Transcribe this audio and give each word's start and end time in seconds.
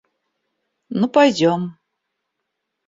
Ну, 0.99 1.05
пойдем. 1.07 1.61